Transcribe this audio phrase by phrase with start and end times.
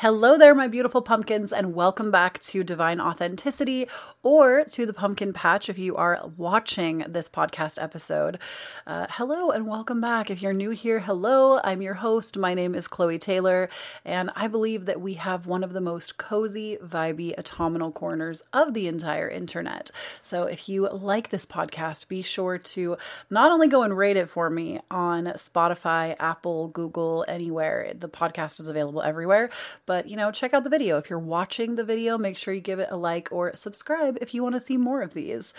[0.00, 3.88] Hello there, my beautiful pumpkins, and welcome back to Divine Authenticity
[4.22, 8.38] or to the Pumpkin Patch if you are watching this podcast episode.
[8.86, 10.30] Uh, hello and welcome back.
[10.30, 11.60] If you're new here, hello.
[11.64, 12.36] I'm your host.
[12.36, 13.70] My name is Chloe Taylor,
[14.04, 18.74] and I believe that we have one of the most cozy, vibey, autumnal corners of
[18.74, 19.90] the entire internet.
[20.20, 22.98] So if you like this podcast, be sure to
[23.30, 27.94] not only go and rate it for me on Spotify, Apple, Google, anywhere.
[27.98, 29.48] The podcast is available everywhere
[29.86, 30.98] but, you know, check out the video.
[30.98, 34.34] If you're watching the video, make sure you give it a like or subscribe if
[34.34, 35.54] you want to see more of these.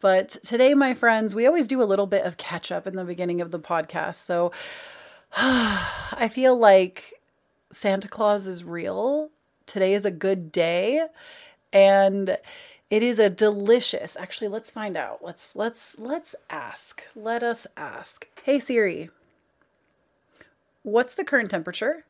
[0.00, 3.04] But today, my friends, we always do a little bit of catch up in the
[3.04, 4.16] beginning of the podcast.
[4.16, 4.52] So
[5.36, 7.14] I feel like
[7.70, 9.30] Santa Claus is real.
[9.66, 11.06] Today is a good day.
[11.72, 12.38] And
[12.92, 14.16] it is a delicious.
[14.16, 15.20] Actually, let's find out.
[15.24, 17.02] Let's let's let's ask.
[17.16, 18.26] Let us ask.
[18.42, 19.08] Hey Siri.
[20.82, 22.04] What's the current temperature?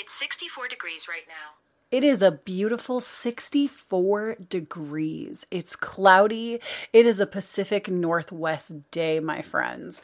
[0.00, 1.56] It's 64 degrees right now.
[1.90, 5.44] It is a beautiful 64 degrees.
[5.50, 6.60] It's cloudy.
[6.92, 10.00] It is a Pacific Northwest day, my friends.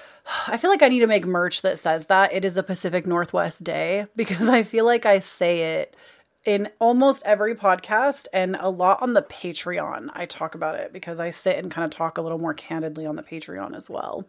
[0.48, 3.06] I feel like I need to make merch that says that it is a Pacific
[3.06, 5.96] Northwest day because I feel like I say it
[6.44, 10.08] in almost every podcast and a lot on the Patreon.
[10.14, 13.04] I talk about it because I sit and kind of talk a little more candidly
[13.06, 14.26] on the Patreon as well.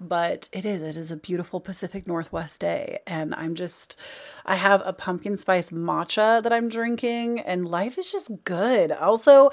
[0.00, 3.00] But it is, it is a beautiful Pacific Northwest day.
[3.06, 3.98] And I'm just,
[4.46, 8.92] I have a pumpkin spice matcha that I'm drinking, and life is just good.
[8.92, 9.50] Also,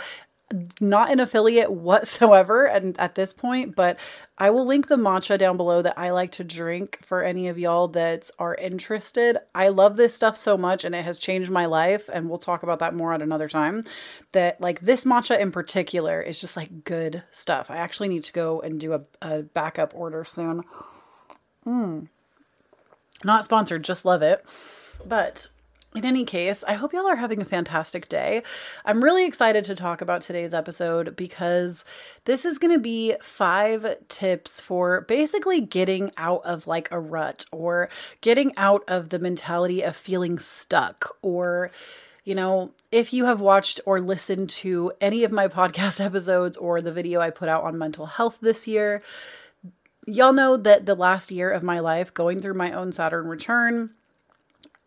[0.79, 3.97] not an affiliate whatsoever and at this point but
[4.37, 7.57] i will link the matcha down below that i like to drink for any of
[7.57, 9.37] y'all that are interested.
[9.53, 12.63] I love this stuff so much and it has changed my life and we'll talk
[12.63, 13.83] about that more at another time
[14.31, 17.69] that like this matcha in particular is just like good stuff.
[17.69, 20.63] I actually need to go and do a, a backup order soon.
[21.65, 22.09] Mm.
[23.23, 24.43] not sponsored just love it.
[25.05, 25.47] But
[25.95, 28.43] in any case, I hope y'all are having a fantastic day.
[28.83, 31.85] I'm really excited to talk about today's episode because
[32.25, 37.45] this is going to be five tips for basically getting out of like a rut
[37.51, 37.89] or
[38.19, 41.71] getting out of the mentality of feeling stuck or
[42.25, 46.81] you know, if you have watched or listened to any of my podcast episodes or
[46.81, 49.01] the video I put out on mental health this year,
[50.07, 53.91] y'all know that the last year of my life going through my own Saturn return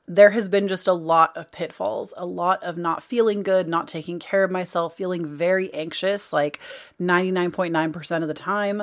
[0.08, 3.86] there has been just a lot of pitfalls, a lot of not feeling good, not
[3.86, 6.58] taking care of myself, feeling very anxious, like
[7.00, 8.82] 99.9% of the time.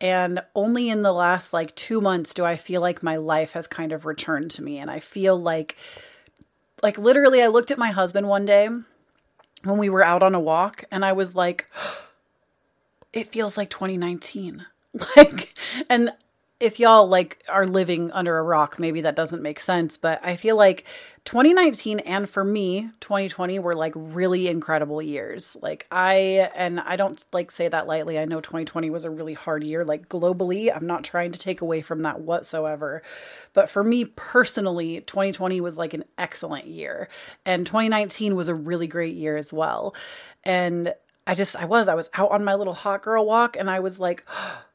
[0.00, 3.66] And only in the last like two months do I feel like my life has
[3.66, 4.78] kind of returned to me.
[4.78, 5.76] And I feel like,
[6.82, 8.68] like literally, I looked at my husband one day
[9.62, 11.66] when we were out on a walk and I was like,
[13.12, 14.66] it feels like 2019
[15.16, 15.56] like
[15.88, 16.10] and
[16.58, 20.36] if y'all like are living under a rock, maybe that doesn't make sense, but I
[20.36, 20.86] feel like
[21.26, 25.54] 2019 and for me, 2020 were like really incredible years.
[25.60, 28.18] Like I and I don't like say that lightly.
[28.18, 30.74] I know 2020 was a really hard year like globally.
[30.74, 33.02] I'm not trying to take away from that whatsoever.
[33.52, 37.10] But for me personally, 2020 was like an excellent year
[37.44, 39.94] and 2019 was a really great year as well.
[40.42, 40.94] And
[41.26, 43.80] I just I was I was out on my little hot girl walk and I
[43.80, 44.24] was like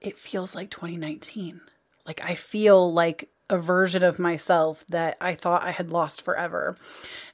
[0.00, 1.60] it feels like 2019.
[2.06, 6.76] Like I feel like a version of myself that I thought I had lost forever.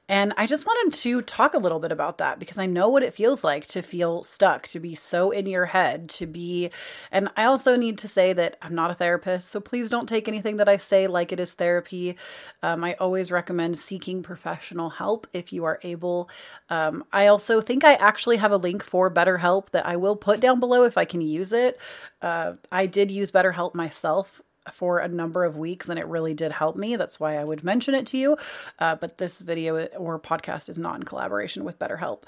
[0.07, 3.03] And I just wanted to talk a little bit about that because I know what
[3.03, 6.71] it feels like to feel stuck, to be so in your head, to be.
[7.11, 10.29] And I also need to say that I'm not a therapist, so please don't take
[10.29, 12.17] anything that I say like it is therapy.
[12.63, 16.29] Um, I always recommend seeking professional help if you are able.
[16.69, 20.39] Um, I also think I actually have a link for BetterHelp that I will put
[20.41, 21.81] down below if I can use it.
[22.21, 26.53] Uh, I did use BetterHelp myself for a number of weeks and it really did
[26.53, 26.97] help me.
[26.97, 28.37] That's why I would mention it to you.
[28.79, 32.23] Uh, but this video or podcast is not in collaboration with BetterHelp.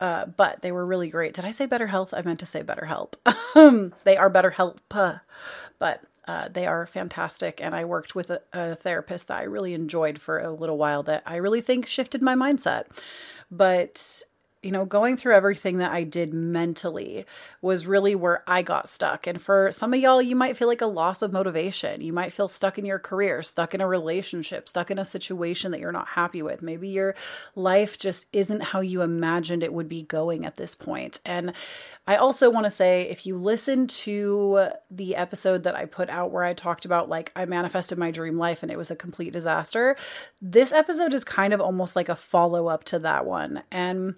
[0.00, 1.34] Uh, but they were really great.
[1.34, 2.14] Did I say Better Health?
[2.14, 3.16] I meant to say Better Help.
[4.04, 5.20] they are Better Help, but
[6.26, 7.60] uh, they are fantastic.
[7.60, 11.02] And I worked with a, a therapist that I really enjoyed for a little while
[11.02, 12.84] that I really think shifted my mindset.
[13.50, 14.22] But
[14.62, 17.24] you know, going through everything that I did mentally
[17.62, 19.26] was really where I got stuck.
[19.26, 22.02] And for some of y'all, you might feel like a loss of motivation.
[22.02, 25.70] You might feel stuck in your career, stuck in a relationship, stuck in a situation
[25.70, 26.60] that you're not happy with.
[26.60, 27.14] Maybe your
[27.54, 31.20] life just isn't how you imagined it would be going at this point.
[31.24, 31.54] And
[32.06, 36.32] I also want to say if you listen to the episode that I put out
[36.32, 39.32] where I talked about like I manifested my dream life and it was a complete
[39.32, 39.96] disaster,
[40.42, 43.62] this episode is kind of almost like a follow up to that one.
[43.70, 44.16] And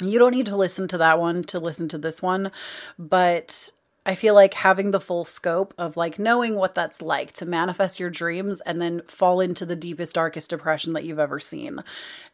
[0.00, 2.50] you don't need to listen to that one to listen to this one,
[2.98, 3.70] but
[4.06, 8.00] I feel like having the full scope of like knowing what that's like to manifest
[8.00, 11.84] your dreams and then fall into the deepest, darkest depression that you've ever seen.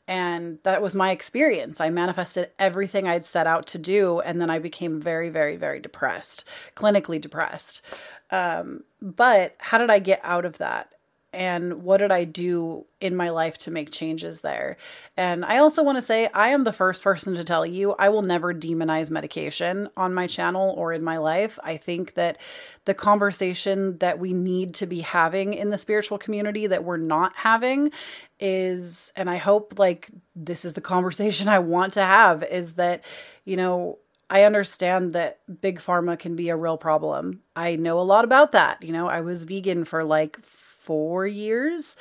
[0.07, 1.81] And that was my experience.
[1.81, 5.81] I manifested everything I'd set out to do, and then I became very, very, very
[5.81, 6.45] depressed,
[6.77, 7.83] clinically depressed.
[8.31, 10.93] Um, but how did I get out of that?
[11.37, 14.79] And what did I do in my life to make changes there?
[15.19, 18.09] And I also want to say I am the first person to tell you I
[18.09, 21.59] will never demonize medication on my channel or in my life.
[21.63, 22.39] I think that
[22.87, 27.37] the conversation that we need to be having in the spiritual community that we're not
[27.37, 27.93] having
[28.41, 33.05] is and I hope like this is the conversation I want to have is that
[33.45, 33.99] you know
[34.29, 37.43] I understand that big pharma can be a real problem.
[37.55, 38.83] I know a lot about that.
[38.83, 40.45] You know, I was vegan for like
[40.87, 41.97] four years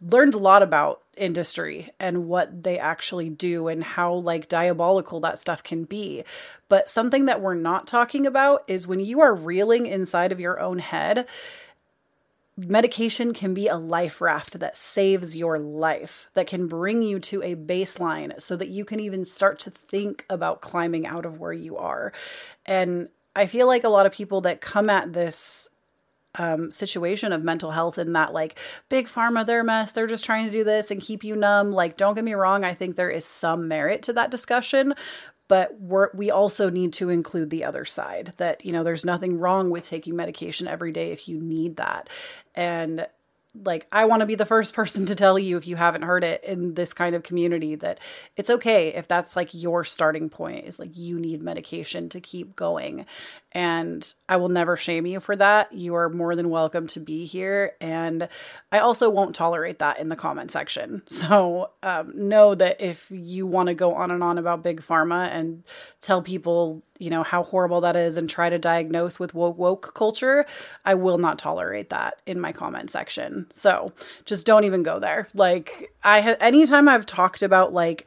[0.00, 5.38] learned a lot about industry and what they actually do and how like diabolical that
[5.38, 6.22] stuff can be.
[6.68, 10.60] But something that we're not talking about is when you are reeling inside of your
[10.60, 11.26] own head,
[12.56, 17.42] medication can be a life raft that saves your life, that can bring you to
[17.42, 21.52] a baseline so that you can even start to think about climbing out of where
[21.52, 22.12] you are.
[22.66, 25.68] And I feel like a lot of people that come at this
[26.36, 30.46] um, situation of mental health in that like big pharma they're mess they're just trying
[30.46, 31.72] to do this and keep you numb.
[31.72, 34.94] Like don't get me wrong i think there is some merit to that discussion
[35.50, 39.36] but we're, we also need to include the other side that you know there's nothing
[39.36, 42.08] wrong with taking medication every day if you need that.
[42.54, 43.04] And
[43.64, 46.22] like I want to be the first person to tell you if you haven't heard
[46.22, 47.98] it in this kind of community that
[48.36, 52.54] it's okay if that's like your starting point is like you need medication to keep
[52.54, 53.04] going
[53.52, 55.72] and I will never shame you for that.
[55.72, 57.72] You are more than welcome to be here.
[57.80, 58.28] And
[58.70, 61.02] I also won't tolerate that in the comment section.
[61.20, 65.28] So um, know that if you want to go on and on about Big Pharma
[65.28, 65.62] and
[66.00, 69.94] tell people, you know, how horrible that is and try to diagnose with woke, woke
[69.94, 70.46] culture,
[70.86, 73.48] I will not tolerate that in my comment section.
[73.52, 73.92] So
[74.24, 75.28] just don't even go there.
[75.34, 78.06] Like, I have, anytime I've talked about like,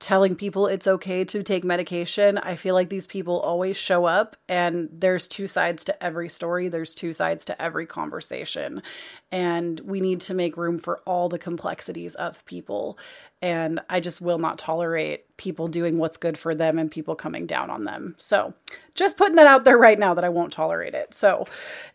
[0.00, 4.36] telling people it's okay to take medication, I feel like these people always show up
[4.48, 8.82] and there's two sides to every story, there's two sides to every conversation.
[9.30, 12.98] And we need to make room for all the complexities of people.
[13.40, 17.46] And I just will not tolerate people doing what's good for them and people coming
[17.46, 18.14] down on them.
[18.18, 18.54] So,
[18.94, 21.14] just putting that out there right now that I won't tolerate it.
[21.14, 21.46] So,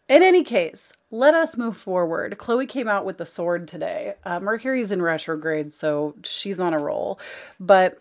[0.08, 2.38] in any case, let us move forward.
[2.38, 4.14] Chloe came out with the sword today.
[4.24, 7.20] Uh, Mercury's in retrograde, so she's on a roll.
[7.60, 8.00] But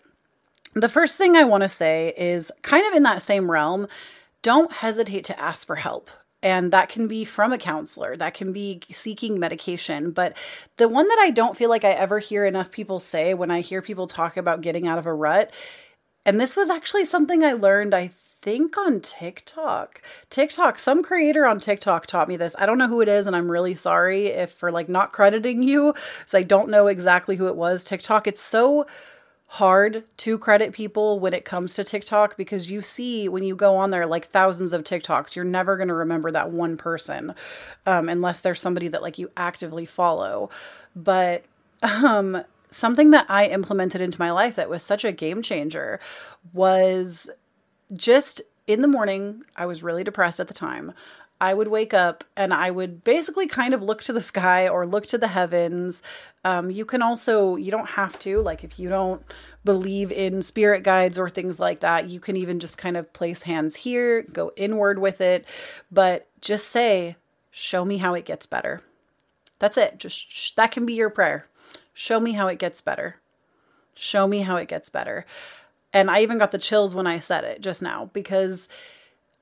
[0.74, 3.88] the first thing I want to say is kind of in that same realm
[4.42, 6.10] don't hesitate to ask for help.
[6.40, 10.12] And that can be from a counselor, that can be seeking medication.
[10.12, 10.36] But
[10.76, 13.60] the one that I don't feel like I ever hear enough people say when I
[13.60, 15.50] hear people talk about getting out of a rut,
[16.24, 18.10] and this was actually something I learned, I
[18.42, 20.02] think on TikTok.
[20.30, 22.54] TikTok, some creator on TikTok taught me this.
[22.58, 25.62] I don't know who it is, and I'm really sorry if for like not crediting
[25.62, 27.84] you, because I don't know exactly who it was.
[27.84, 28.86] TikTok, it's so
[29.52, 33.76] hard to credit people when it comes to TikTok because you see when you go
[33.76, 37.34] on there like thousands of TikToks, you're never going to remember that one person
[37.86, 40.50] um, unless there's somebody that like you actively follow.
[40.94, 41.44] But
[41.82, 45.98] um, something that I implemented into my life that was such a game changer
[46.52, 47.30] was
[47.92, 50.92] just in the morning, I was really depressed at the time.
[51.40, 54.84] I would wake up and I would basically kind of look to the sky or
[54.84, 56.02] look to the heavens.
[56.44, 59.22] Um, you can also, you don't have to, like, if you don't
[59.64, 63.42] believe in spirit guides or things like that, you can even just kind of place
[63.42, 65.44] hands here, go inward with it,
[65.92, 67.16] but just say,
[67.50, 68.82] Show me how it gets better.
[69.58, 69.98] That's it.
[69.98, 71.46] Just sh- that can be your prayer.
[71.92, 73.16] Show me how it gets better.
[73.94, 75.26] Show me how it gets better.
[75.92, 78.68] And I even got the chills when I said it just now because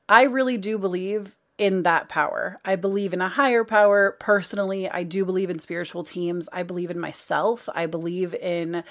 [0.09, 2.59] I really do believe in that power.
[2.65, 4.89] I believe in a higher power personally.
[4.89, 6.49] I do believe in spiritual teams.
[6.53, 7.69] I believe in myself.
[7.75, 8.85] I believe in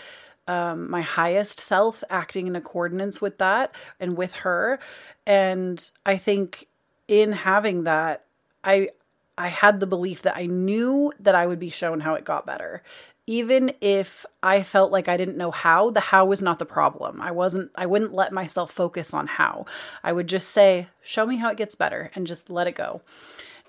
[0.47, 4.79] um, my highest self acting in accordance with that and with her.
[5.25, 6.67] And I think
[7.07, 8.25] in having that,
[8.63, 8.89] I
[9.37, 12.45] I had the belief that I knew that I would be shown how it got
[12.45, 12.83] better
[13.27, 17.21] even if I felt like I didn't know how, the how was not the problem.
[17.21, 19.65] I wasn't, I wouldn't let myself focus on how.
[20.03, 23.01] I would just say, show me how it gets better and just let it go.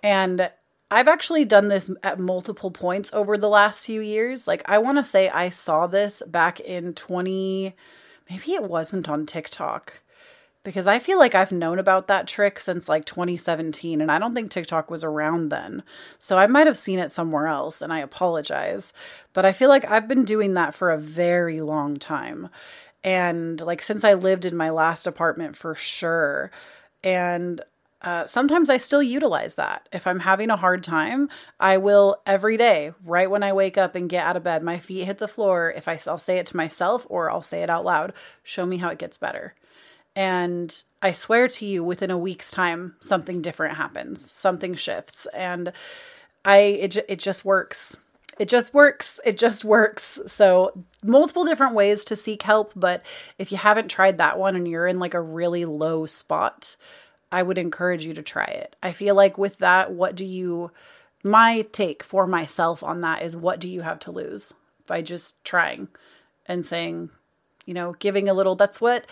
[0.02, 0.50] And
[0.90, 4.46] I've actually done this at multiple points over the last few years.
[4.46, 7.74] Like, I want to say I saw this back in 20,
[8.30, 10.02] maybe it wasn't on TikTok
[10.66, 14.34] because I feel like I've known about that trick since like 2017 and I don't
[14.34, 15.84] think TikTok was around then.
[16.18, 18.92] So I might have seen it somewhere else and I apologize.
[19.32, 22.48] But I feel like I've been doing that for a very long time.
[23.04, 26.50] And like since I lived in my last apartment for sure.
[27.04, 27.60] And
[28.02, 29.88] uh, sometimes I still utilize that.
[29.92, 31.28] If I'm having a hard time,
[31.60, 34.80] I will every day, right when I wake up and get out of bed, my
[34.80, 35.72] feet hit the floor.
[35.76, 38.78] If I, I'll say it to myself or I'll say it out loud, show me
[38.78, 39.54] how it gets better.
[40.16, 45.72] And I swear to you, within a week's time, something different happens, something shifts, and
[46.44, 48.06] I it it just works.
[48.38, 49.20] It just works.
[49.24, 50.20] It just works.
[50.26, 53.02] So, multiple different ways to seek help, but
[53.38, 56.76] if you haven't tried that one and you're in like a really low spot,
[57.32, 58.76] I would encourage you to try it.
[58.82, 60.70] I feel like with that, what do you,
[61.24, 64.52] my take for myself on that is what do you have to lose
[64.86, 65.88] by just trying
[66.46, 67.10] and saying,
[67.64, 69.06] you know, giving a little, that's what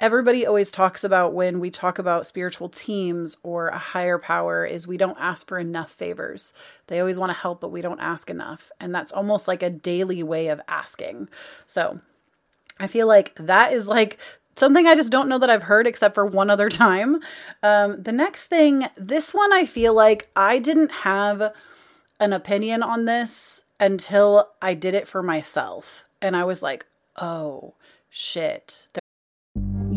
[0.00, 4.86] everybody always talks about when we talk about spiritual teams or a higher power is
[4.86, 6.52] we don't ask for enough favors.
[6.86, 8.70] They always want to help, but we don't ask enough.
[8.80, 11.28] And that's almost like a daily way of asking.
[11.66, 12.00] So
[12.78, 14.18] I feel like that is like
[14.54, 17.20] something I just don't know that I've heard except for one other time.
[17.62, 21.52] Um, the next thing, this one, I feel like I didn't have
[22.20, 26.04] an opinion on this until I did it for myself.
[26.20, 26.86] And I was like,
[27.16, 27.74] oh,
[28.10, 28.88] shit.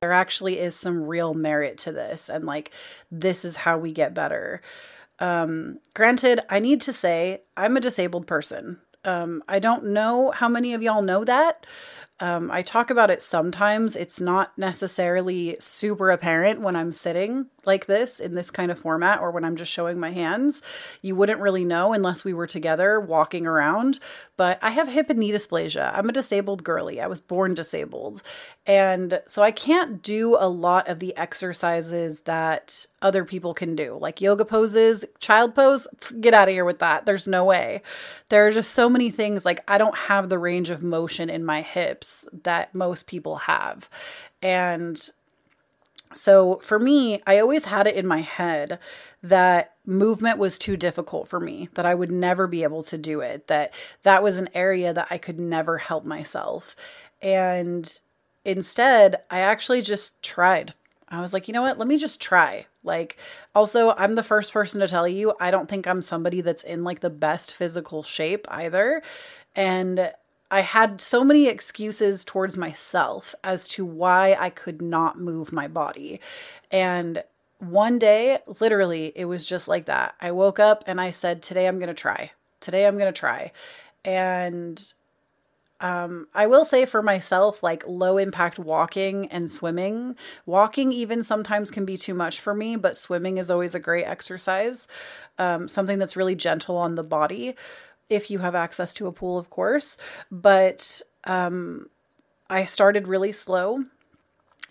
[0.00, 2.72] there actually is some real merit to this and like
[3.10, 4.60] this is how we get better.
[5.18, 8.78] Um granted i need to say i'm a disabled person.
[9.04, 11.66] Um i don't know how many of y'all know that
[12.18, 13.94] um, I talk about it sometimes.
[13.94, 19.20] It's not necessarily super apparent when I'm sitting like this in this kind of format
[19.20, 20.62] or when I'm just showing my hands.
[21.02, 23.98] You wouldn't really know unless we were together walking around.
[24.38, 25.92] But I have hip and knee dysplasia.
[25.92, 27.02] I'm a disabled girly.
[27.02, 28.22] I was born disabled.
[28.66, 33.96] And so I can't do a lot of the exercises that other people can do,
[34.00, 35.86] like yoga poses, child pose.
[36.20, 37.06] Get out of here with that.
[37.06, 37.82] There's no way.
[38.28, 39.44] There are just so many things.
[39.44, 43.88] Like I don't have the range of motion in my hips that most people have.
[44.42, 45.00] And
[46.14, 48.80] so for me, I always had it in my head
[49.22, 53.20] that movement was too difficult for me, that I would never be able to do
[53.20, 53.72] it, that
[54.02, 56.74] that was an area that I could never help myself.
[57.22, 58.00] And
[58.44, 60.74] instead, I actually just tried.
[61.08, 61.78] I was like, you know what?
[61.78, 62.66] Let me just try.
[62.82, 63.16] Like,
[63.54, 66.82] also, I'm the first person to tell you, I don't think I'm somebody that's in
[66.84, 69.02] like the best physical shape either.
[69.54, 70.12] And
[70.50, 75.68] I had so many excuses towards myself as to why I could not move my
[75.68, 76.20] body.
[76.70, 77.22] And
[77.58, 80.14] one day, literally, it was just like that.
[80.20, 82.32] I woke up and I said, Today I'm going to try.
[82.60, 83.52] Today I'm going to try.
[84.04, 84.92] And
[85.80, 90.16] um, I will say for myself, like low impact walking and swimming.
[90.46, 94.06] Walking, even sometimes, can be too much for me, but swimming is always a great
[94.06, 94.88] exercise.
[95.38, 97.56] Um, something that's really gentle on the body,
[98.08, 99.98] if you have access to a pool, of course.
[100.30, 101.90] But um,
[102.48, 103.84] I started really slow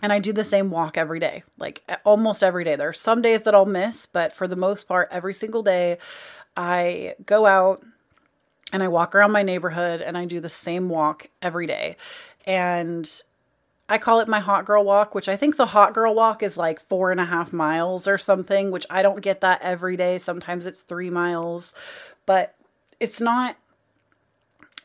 [0.02, 2.76] and I do the same walk every day, like almost every day.
[2.76, 6.00] There are some days that I'll miss, but for the most part, every single day,
[6.58, 7.84] I go out
[8.72, 11.98] and I walk around my neighborhood and I do the same walk every day.
[12.46, 13.10] And
[13.88, 16.58] I call it my hot girl walk, which I think the hot girl walk is
[16.58, 20.18] like four and a half miles or something, which I don't get that every day.
[20.18, 21.74] Sometimes it's three miles,
[22.26, 22.56] but
[23.00, 23.58] it's not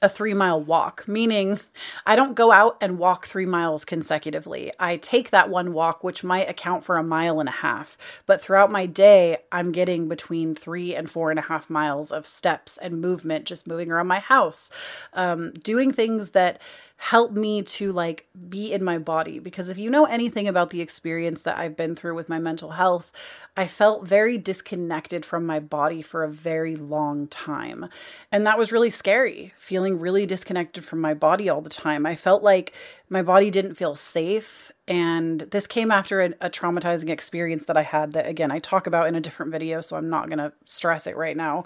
[0.03, 1.59] a three mile walk, meaning
[2.07, 4.73] I don't go out and walk three miles consecutively.
[4.79, 8.41] I take that one walk, which might account for a mile and a half, but
[8.41, 12.79] throughout my day, I'm getting between three and four and a half miles of steps
[12.79, 14.71] and movement, just moving around my house,
[15.13, 16.63] um, doing things that
[17.03, 20.83] help me to like be in my body because if you know anything about the
[20.83, 23.11] experience that I've been through with my mental health,
[23.57, 27.89] I felt very disconnected from my body for a very long time.
[28.31, 32.05] And that was really scary, feeling really disconnected from my body all the time.
[32.05, 32.75] I felt like
[33.09, 34.71] my body didn't feel safe.
[34.87, 38.87] And this came after a, a traumatizing experience that I had that, again, I talk
[38.87, 41.65] about in a different video, so I'm not going to stress it right now.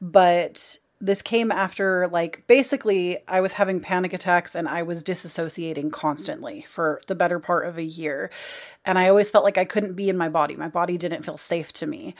[0.00, 5.90] But this came after like basically I was having panic attacks and I was disassociating
[5.90, 8.30] constantly for the better part of a year.
[8.84, 10.56] And I always felt like I couldn't be in my body.
[10.56, 12.14] My body didn't feel safe to me.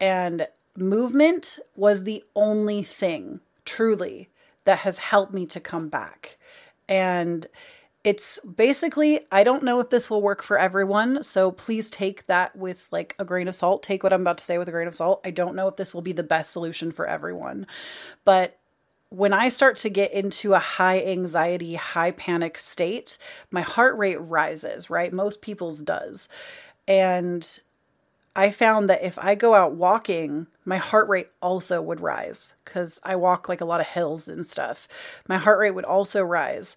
[0.00, 4.28] And movement was the only thing truly
[4.64, 6.36] that has helped me to come back.
[6.88, 7.46] And
[8.04, 12.54] it's basically i don't know if this will work for everyone so please take that
[12.54, 13.82] with like a grain of salt.
[13.82, 15.20] Take what i'm about to say with a grain of salt.
[15.24, 17.66] I don't know if this will be the best solution for everyone.
[18.24, 18.58] But
[19.08, 23.16] when i start to get into a high anxiety high panic state
[23.50, 25.12] my heart rate rises right?
[25.12, 26.28] Most people's does.
[26.86, 27.60] And
[28.36, 33.00] I found that if I go out walking, my heart rate also would rise because
[33.04, 34.88] I walk like a lot of hills and stuff.
[35.28, 36.76] My heart rate would also rise.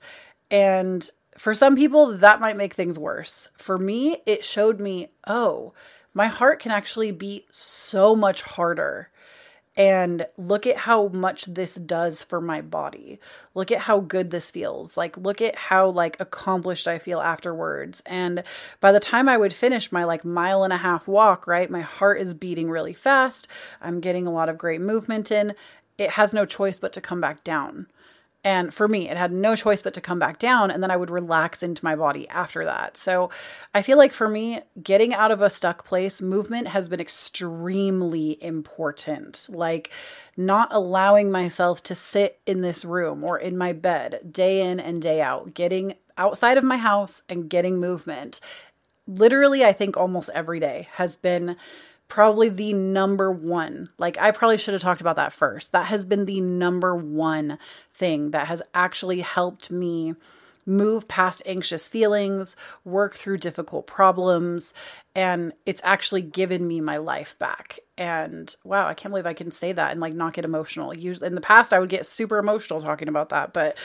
[0.50, 3.50] And for some people, that might make things worse.
[3.58, 5.74] For me, it showed me, oh,
[6.13, 9.10] my heart can actually beat so much harder.
[9.75, 13.20] And look at how much this does for my body.
[13.54, 14.98] Look at how good this feels.
[14.98, 18.01] Like look at how like accomplished I feel afterwards.
[18.08, 18.44] And
[18.82, 21.70] by the time I would finish my like mile and a half walk, right?
[21.70, 23.48] My heart is beating really fast.
[23.80, 25.54] I'm getting a lot of great movement in.
[26.00, 27.86] It has no choice but to come back down.
[28.48, 30.72] And for me, it had no choice but to come back down.
[30.72, 32.96] And then I would relax into my body after that.
[32.96, 33.30] So
[33.75, 38.42] I feel like for me, getting out of a stuck place, movement has been extremely
[38.42, 39.48] important.
[39.50, 39.92] Like
[40.38, 45.01] not allowing myself to sit in this room or in my bed day in and
[45.01, 48.39] day out, getting outside of my house and getting movement.
[49.08, 51.58] Literally, I think almost every day has been
[52.07, 53.89] probably the number one.
[53.97, 55.71] Like, I probably should have talked about that first.
[55.71, 57.57] That has been the number one
[57.93, 60.15] thing that has actually helped me
[60.67, 64.73] move past anxious feelings, work through difficult problems,
[65.15, 67.79] and it's actually given me my life back.
[67.98, 70.96] And wow, I can't believe I can say that and like not get emotional.
[70.96, 73.77] Usually in the past I would get super emotional talking about that, but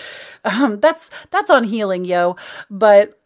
[0.44, 2.36] um, that's that's on healing, yo.
[2.68, 3.18] But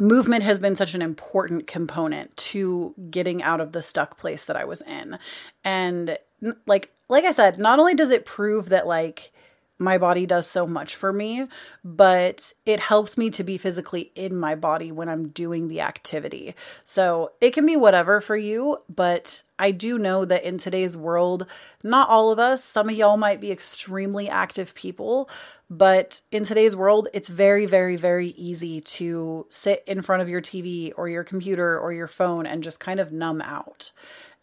[0.00, 4.56] movement has been such an important component to getting out of the stuck place that
[4.56, 5.18] I was in.
[5.64, 6.18] And
[6.66, 9.32] like like I said, not only does it prove that like
[9.80, 11.48] my body does so much for me,
[11.82, 16.54] but it helps me to be physically in my body when I'm doing the activity.
[16.84, 21.46] So it can be whatever for you, but I do know that in today's world,
[21.82, 25.30] not all of us, some of y'all might be extremely active people,
[25.70, 30.42] but in today's world, it's very, very, very easy to sit in front of your
[30.42, 33.92] TV or your computer or your phone and just kind of numb out.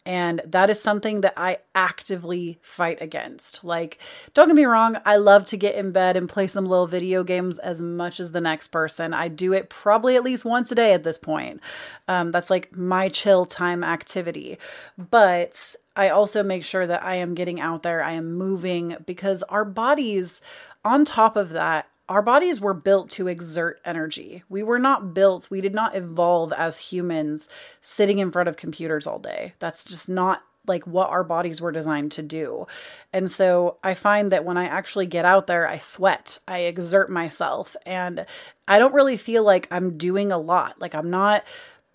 [0.08, 3.62] And that is something that I actively fight against.
[3.62, 3.98] Like,
[4.32, 7.22] don't get me wrong, I love to get in bed and play some little video
[7.22, 9.12] games as much as the next person.
[9.12, 11.60] I do it probably at least once a day at this point.
[12.08, 14.56] Um, that's like my chill time activity.
[14.96, 19.42] But I also make sure that I am getting out there, I am moving because
[19.42, 20.40] our bodies,
[20.86, 24.42] on top of that, our bodies were built to exert energy.
[24.48, 27.48] We were not built, we did not evolve as humans
[27.80, 29.54] sitting in front of computers all day.
[29.58, 32.66] That's just not like what our bodies were designed to do.
[33.12, 37.10] And so I find that when I actually get out there, I sweat, I exert
[37.10, 38.26] myself, and
[38.66, 40.80] I don't really feel like I'm doing a lot.
[40.80, 41.44] Like I'm not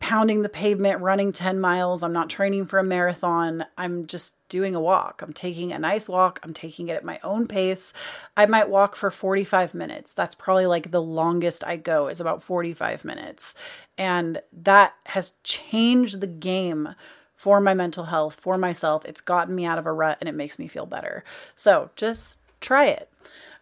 [0.03, 2.03] pounding the pavement, running 10 miles.
[2.03, 3.63] I'm not training for a marathon.
[3.77, 5.21] I'm just doing a walk.
[5.21, 6.41] I'm taking a nice walk.
[6.43, 7.93] I'm taking it at my own pace.
[8.35, 10.11] I might walk for 45 minutes.
[10.11, 13.55] That's probably like the longest I go is about 45 minutes.
[13.97, 16.95] And that has changed the game
[17.37, 19.05] for my mental health, for myself.
[19.05, 21.23] It's gotten me out of a rut and it makes me feel better.
[21.55, 23.09] So just try it.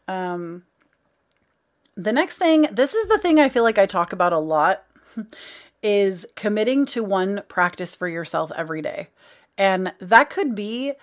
[0.08, 0.64] Um,
[1.96, 4.86] the next thing, this is the thing I feel like I talk about a lot.
[5.84, 9.08] is committing to one practice for yourself every day.
[9.58, 10.94] And that could be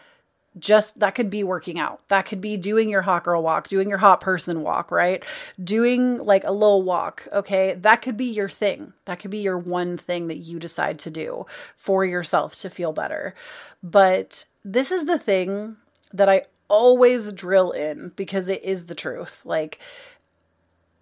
[0.59, 2.07] just that could be working out.
[2.09, 5.25] That could be doing your hot girl walk, doing your hot person walk, right?
[5.63, 7.75] Doing like a little walk, okay?
[7.75, 8.93] That could be your thing.
[9.05, 12.93] That could be your one thing that you decide to do for yourself to feel
[12.93, 13.35] better.
[13.83, 15.77] But this is the thing
[16.13, 19.43] that I always drill in because it is the truth.
[19.45, 19.79] Like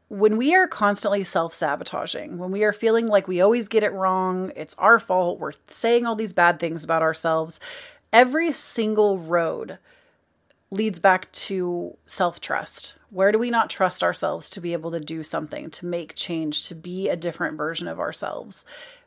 [0.08, 3.92] when we are constantly self sabotaging, when we are feeling like we always get it
[3.92, 7.58] wrong, it's our fault, we're saying all these bad things about ourselves,
[8.12, 9.78] every single road
[10.70, 15.00] leads back to self trust, Where do we not trust ourselves to be able to
[15.00, 18.64] do something, to make change, to be a different version of ourselves?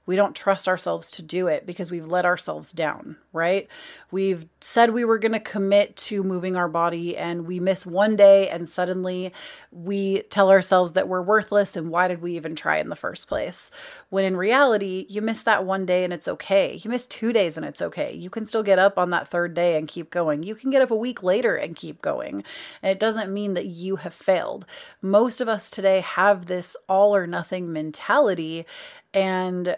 [0.09, 3.67] We don't trust ourselves to do it because we've let ourselves down, right?
[4.09, 8.15] We've said we were going to commit to moving our body and we miss one
[8.15, 9.31] day and suddenly
[9.71, 13.27] we tell ourselves that we're worthless and why did we even try in the first
[13.27, 13.69] place?
[14.09, 16.81] When in reality, you miss that one day and it's okay.
[16.83, 18.11] You miss two days and it's okay.
[18.11, 20.41] You can still get up on that third day and keep going.
[20.41, 22.43] You can get up a week later and keep going.
[22.81, 24.65] And it doesn't mean that you have failed.
[25.03, 28.65] Most of us today have this all or nothing mentality
[29.13, 29.77] and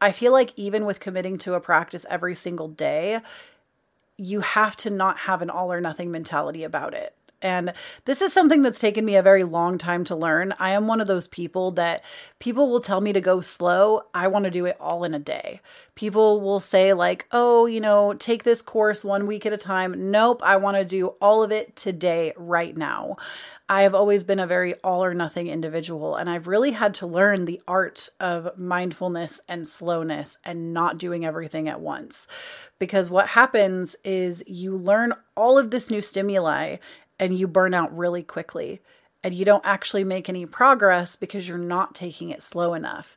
[0.00, 3.20] I feel like even with committing to a practice every single day,
[4.16, 7.14] you have to not have an all or nothing mentality about it.
[7.42, 7.74] And
[8.06, 10.54] this is something that's taken me a very long time to learn.
[10.58, 12.02] I am one of those people that
[12.38, 14.04] people will tell me to go slow.
[14.14, 15.60] I want to do it all in a day.
[15.94, 20.10] People will say, like, oh, you know, take this course one week at a time.
[20.10, 23.16] Nope, I want to do all of it today, right now.
[23.68, 27.06] I have always been a very all or nothing individual, and I've really had to
[27.06, 32.28] learn the art of mindfulness and slowness and not doing everything at once.
[32.78, 36.76] Because what happens is you learn all of this new stimuli
[37.18, 38.80] and you burn out really quickly
[39.24, 43.16] and you don't actually make any progress because you're not taking it slow enough.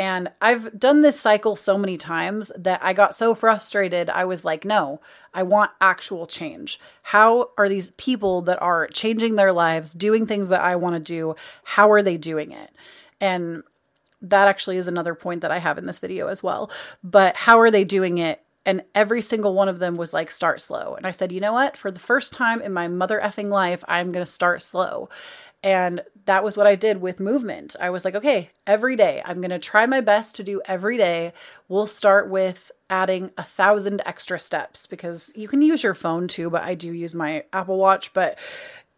[0.00, 4.08] And I've done this cycle so many times that I got so frustrated.
[4.08, 5.02] I was like, no,
[5.34, 6.80] I want actual change.
[7.02, 11.00] How are these people that are changing their lives, doing things that I want to
[11.00, 12.70] do, how are they doing it?
[13.20, 13.62] And
[14.22, 16.70] that actually is another point that I have in this video as well.
[17.04, 18.42] But how are they doing it?
[18.64, 20.94] And every single one of them was like, start slow.
[20.94, 21.76] And I said, you know what?
[21.76, 25.10] For the first time in my mother effing life, I'm going to start slow.
[25.62, 27.76] And that was what I did with movement.
[27.78, 30.96] I was like, okay, every day, I'm going to try my best to do every
[30.96, 31.32] day.
[31.68, 36.48] We'll start with adding a thousand extra steps because you can use your phone too,
[36.48, 38.12] but I do use my Apple Watch.
[38.14, 38.38] But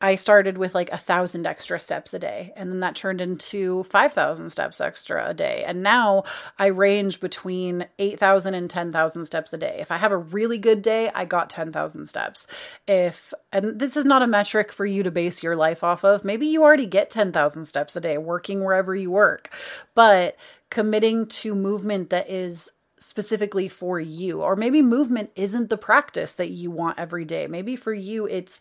[0.02, 3.84] I started with like a thousand extra steps a day, and then that turned into
[3.84, 5.62] 5,000 steps extra a day.
[5.64, 6.24] And now
[6.58, 9.76] I range between 8,000 and 10,000 steps a day.
[9.78, 12.48] If I have a really good day, I got 10,000 steps.
[12.88, 16.24] If, and this is not a metric for you to base your life off of,
[16.24, 19.54] maybe you already get 10,000 steps a day working wherever you work,
[19.94, 20.36] but
[20.68, 22.72] committing to movement that is
[23.04, 24.42] specifically for you.
[24.42, 27.46] Or maybe movement isn't the practice that you want every day.
[27.46, 28.60] Maybe for you, it's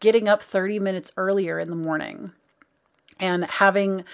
[0.00, 2.32] getting up 30 minutes earlier in the morning
[3.20, 4.04] and having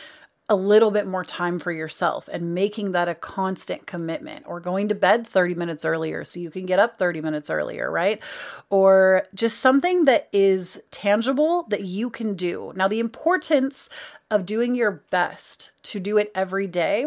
[0.50, 4.88] a little bit more time for yourself and making that a constant commitment or going
[4.88, 8.22] to bed 30 minutes earlier so you can get up 30 minutes earlier, right?
[8.70, 12.72] Or just something that is tangible that you can do.
[12.76, 13.90] Now, the importance
[14.30, 17.06] of doing your best to do it every day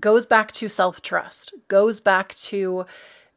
[0.00, 2.86] goes back to self trust, goes back to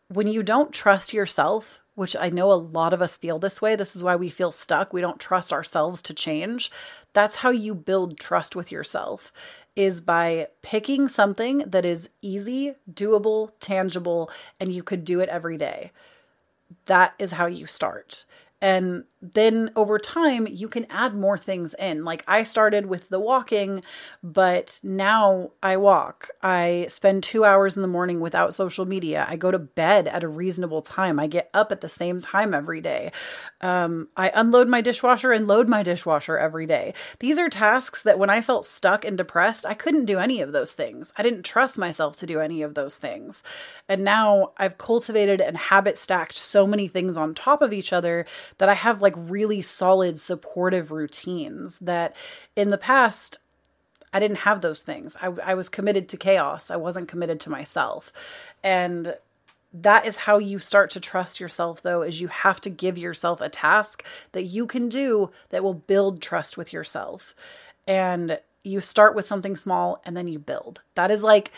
[0.08, 3.76] when you don't trust yourself, which I know a lot of us feel this way.
[3.76, 4.94] This is why we feel stuck.
[4.94, 6.72] We don't trust ourselves to change.
[7.14, 9.32] That's how you build trust with yourself
[9.76, 15.58] is by picking something that is easy, doable, tangible, and you could do it every
[15.58, 15.92] day.
[16.86, 18.26] That is how you start.
[18.64, 22.06] And then over time, you can add more things in.
[22.06, 23.84] Like I started with the walking,
[24.22, 26.30] but now I walk.
[26.42, 29.26] I spend two hours in the morning without social media.
[29.30, 31.20] I go to bed at a reasonable time.
[31.20, 33.12] I get up at the same time every day.
[33.60, 36.94] Um, I unload my dishwasher and load my dishwasher every day.
[37.20, 40.54] These are tasks that when I felt stuck and depressed, I couldn't do any of
[40.54, 41.12] those things.
[41.18, 43.44] I didn't trust myself to do any of those things.
[43.90, 48.26] And now I've cultivated and habit stacked so many things on top of each other
[48.58, 52.16] that I have like really solid supportive routines that
[52.56, 53.40] in the past
[54.14, 55.18] I didn't have those things.
[55.22, 56.70] I, I was committed to chaos.
[56.70, 58.14] I wasn't committed to myself.
[58.64, 59.16] And
[59.74, 63.42] that is how you start to trust yourself though is you have to give yourself
[63.42, 67.36] a task that you can do that will build trust with yourself
[67.88, 71.52] and you start with something small and then you build that is like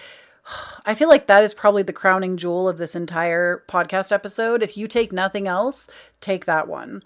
[0.85, 4.77] i feel like that is probably the crowning jewel of this entire podcast episode if
[4.77, 5.89] you take nothing else
[6.21, 7.01] take that one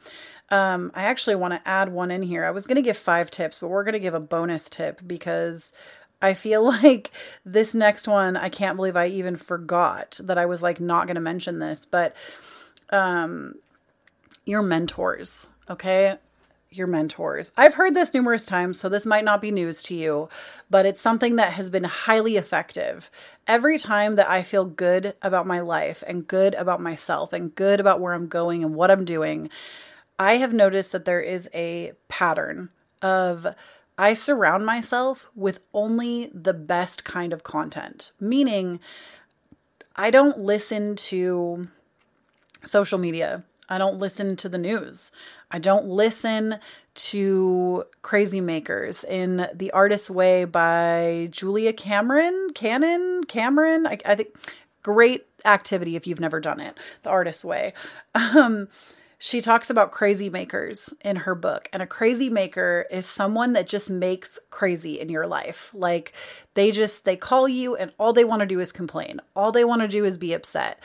[0.52, 2.44] um, I actually want to add one in here.
[2.44, 5.00] I was going to give five tips, but we're going to give a bonus tip
[5.06, 5.74] because
[6.22, 7.12] I feel like
[7.46, 11.16] this next one, I can't believe I even forgot that I was like not going
[11.16, 12.16] to mention this, but
[12.90, 13.56] um,
[14.46, 16.18] your mentors, okay?
[16.72, 17.52] Your mentors.
[17.58, 20.30] I've heard this numerous times, so this might not be news to you,
[20.70, 23.10] but it's something that has been highly effective.
[23.48, 27.80] Every time that I feel good about my life and good about myself and good
[27.80, 29.50] about where I'm going and what I'm doing,
[30.20, 32.70] I have noticed that there is a pattern
[33.02, 33.48] of
[33.98, 38.80] I surround myself with only the best kind of content, meaning
[39.96, 41.68] I don't listen to
[42.64, 43.44] social media.
[43.70, 45.12] I don't listen to the news.
[45.52, 46.60] I don't listen
[46.96, 52.50] to Crazy Makers in The Artist's Way by Julia Cameron.
[52.56, 53.24] Cannon?
[53.26, 53.88] Cameron?
[53.88, 54.36] I, I think
[54.84, 56.78] great activity if you've never done it.
[57.04, 57.74] The Artist's Way.
[58.16, 58.68] Um,
[59.22, 63.68] she talks about crazy makers in her book and a crazy maker is someone that
[63.68, 66.14] just makes crazy in your life like
[66.54, 69.66] they just they call you and all they want to do is complain all they
[69.66, 70.80] want to do is be upset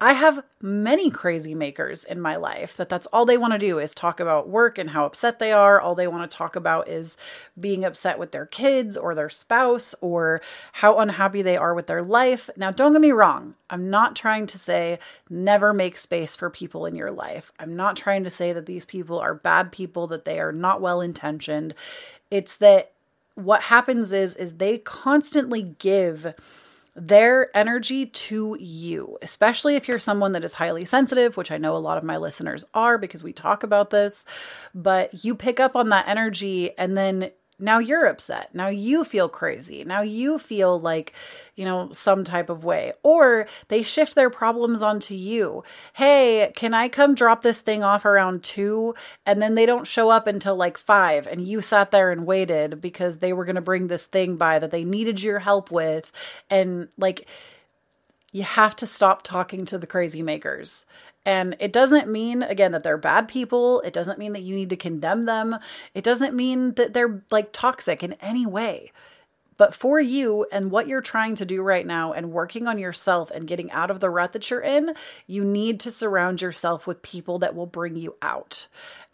[0.00, 3.80] I have many crazy makers in my life that that's all they want to do
[3.80, 5.80] is talk about work and how upset they are.
[5.80, 7.16] All they want to talk about is
[7.58, 10.40] being upset with their kids or their spouse or
[10.74, 12.48] how unhappy they are with their life.
[12.56, 13.54] Now, don't get me wrong.
[13.70, 17.50] I'm not trying to say never make space for people in your life.
[17.58, 20.80] I'm not trying to say that these people are bad people, that they are not
[20.80, 21.74] well intentioned.
[22.30, 22.92] It's that
[23.34, 26.34] what happens is is they constantly give
[26.98, 31.76] their energy to you, especially if you're someone that is highly sensitive, which I know
[31.76, 34.24] a lot of my listeners are because we talk about this.
[34.74, 38.54] But you pick up on that energy and then now you're upset.
[38.54, 39.82] Now you feel crazy.
[39.84, 41.12] Now you feel like,
[41.56, 42.92] you know, some type of way.
[43.02, 45.64] Or they shift their problems onto you.
[45.94, 48.94] Hey, can I come drop this thing off around two?
[49.26, 51.26] And then they don't show up until like five.
[51.26, 54.60] And you sat there and waited because they were going to bring this thing by
[54.60, 56.12] that they needed your help with.
[56.48, 57.26] And like,
[58.30, 60.84] you have to stop talking to the crazy makers.
[61.28, 63.82] And it doesn't mean, again, that they're bad people.
[63.82, 65.58] It doesn't mean that you need to condemn them.
[65.92, 68.92] It doesn't mean that they're like toxic in any way.
[69.58, 73.30] But for you and what you're trying to do right now and working on yourself
[73.30, 74.94] and getting out of the rut that you're in,
[75.26, 78.66] you need to surround yourself with people that will bring you out.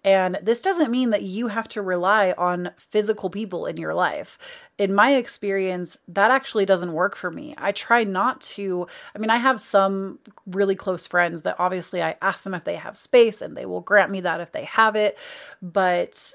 [0.04, 4.38] And this doesn't mean that you have to rely on physical people in your life.
[4.76, 7.54] In my experience, that actually doesn't work for me.
[7.56, 8.86] I try not to.
[9.14, 12.76] I mean, I have some really close friends that obviously I ask them if they
[12.76, 15.16] have space and they will grant me that if they have it.
[15.62, 16.34] But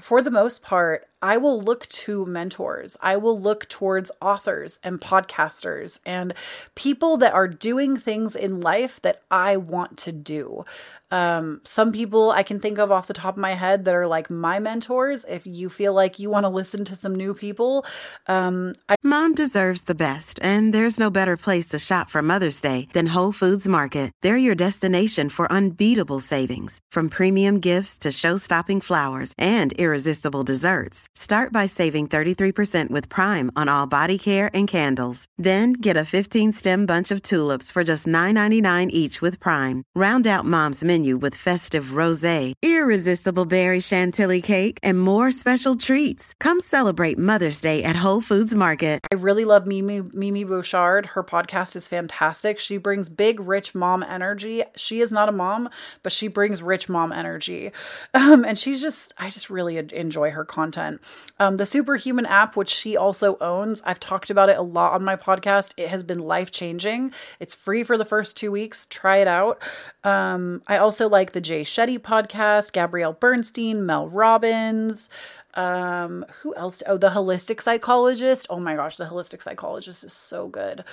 [0.00, 2.96] for the most part, I will look to mentors.
[3.00, 6.34] I will look towards authors and podcasters and
[6.74, 10.64] people that are doing things in life that I want to do.
[11.12, 14.08] Um, some people I can think of off the top of my head that are
[14.08, 15.24] like my mentors.
[15.28, 17.86] If you feel like you want to listen to some new people,
[18.26, 22.60] um, I- mom deserves the best, and there's no better place to shop for Mother's
[22.60, 24.10] Day than Whole Foods Market.
[24.22, 31.06] They're your destination for unbeatable savings, from premium gifts to show-stopping flowers and irresistible desserts.
[31.18, 35.24] Start by saving 33% with Prime on all body care and candles.
[35.38, 39.84] Then get a 15-stem bunch of tulips for just $9.99 each with Prime.
[39.94, 46.34] Round out mom's menu with festive rosé, irresistible berry chantilly cake, and more special treats.
[46.38, 49.00] Come celebrate Mother's Day at Whole Foods Market.
[49.10, 51.06] I really love Mimi Mimi Bouchard.
[51.06, 52.58] Her podcast is fantastic.
[52.58, 54.64] She brings big rich mom energy.
[54.76, 55.70] She is not a mom,
[56.02, 57.72] but she brings rich mom energy.
[58.26, 61.00] Um, and she's just I just really enjoy her content.
[61.38, 65.04] Um, the Superhuman app, which she also owns, I've talked about it a lot on
[65.04, 65.72] my podcast.
[65.76, 67.12] It has been life changing.
[67.40, 68.86] It's free for the first two weeks.
[68.86, 69.62] Try it out.
[70.04, 75.08] Um, I also like the Jay Shetty podcast, Gabrielle Bernstein, Mel Robbins.
[75.54, 76.82] Um, who else?
[76.86, 78.46] Oh, the holistic psychologist.
[78.50, 80.84] Oh my gosh, the holistic psychologist is so good.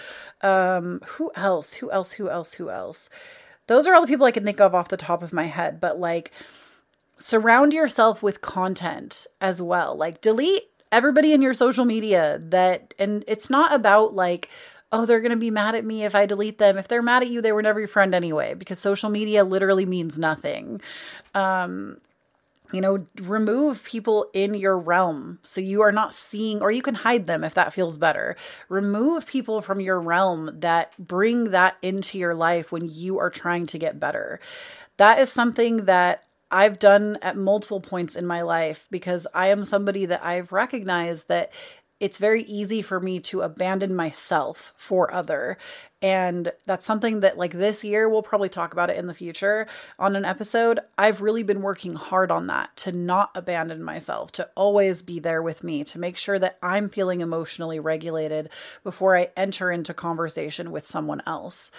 [0.41, 1.75] Um, who else?
[1.75, 2.13] Who else?
[2.13, 2.53] Who else?
[2.53, 3.09] Who else?
[3.67, 5.79] Those are all the people I can think of off the top of my head,
[5.79, 6.31] but like
[7.17, 9.95] surround yourself with content as well.
[9.95, 14.49] Like delete everybody in your social media that and it's not about like
[14.93, 16.77] oh, they're going to be mad at me if I delete them.
[16.77, 19.87] If they're mad at you, they were never your friend anyway, because social media literally
[19.87, 20.81] means nothing.
[21.33, 21.97] Um,
[22.71, 26.95] you know, remove people in your realm so you are not seeing, or you can
[26.95, 28.35] hide them if that feels better.
[28.69, 33.65] Remove people from your realm that bring that into your life when you are trying
[33.67, 34.39] to get better.
[34.97, 39.63] That is something that I've done at multiple points in my life because I am
[39.63, 41.51] somebody that I've recognized that
[41.99, 45.57] it's very easy for me to abandon myself for other.
[46.01, 49.67] And that's something that like this year we'll probably talk about it in the future
[49.97, 50.79] on an episode.
[50.95, 55.41] I've really been working hard on that to not abandon myself to always be there
[55.41, 58.49] with me to make sure that i'm feeling emotionally regulated
[58.83, 61.71] before i enter into conversation with someone else.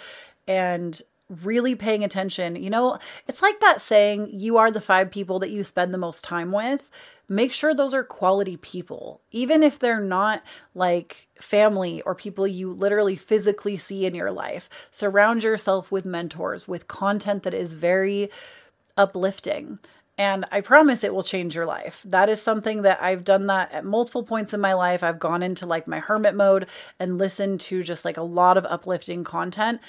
[0.47, 5.39] And really paying attention you know it's like that saying you are the five people
[5.39, 6.89] that you spend the most time with
[7.27, 10.41] make sure those are quality people, even if they're not
[10.73, 14.69] like family or people you literally physically see in your life.
[14.91, 18.29] Surround yourself with mentors, with content that is very
[18.97, 19.79] uplifting.
[20.17, 22.01] And I promise it will change your life.
[22.05, 25.03] That is something that I've done that at multiple points in my life.
[25.03, 26.67] I've gone into like my hermit mode
[26.99, 29.81] and listened to just like a lot of uplifting content,